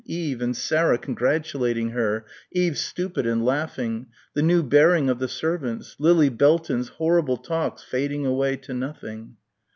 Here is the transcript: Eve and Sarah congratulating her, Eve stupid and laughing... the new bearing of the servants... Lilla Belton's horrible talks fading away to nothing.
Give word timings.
Eve 0.07 0.41
and 0.41 0.57
Sarah 0.57 0.97
congratulating 0.97 1.89
her, 1.91 2.25
Eve 2.51 2.75
stupid 2.75 3.27
and 3.27 3.45
laughing... 3.45 4.07
the 4.33 4.41
new 4.41 4.63
bearing 4.63 5.11
of 5.11 5.19
the 5.19 5.27
servants... 5.27 5.95
Lilla 5.99 6.31
Belton's 6.31 6.87
horrible 6.89 7.37
talks 7.37 7.83
fading 7.83 8.25
away 8.25 8.55
to 8.55 8.73
nothing. 8.73 9.35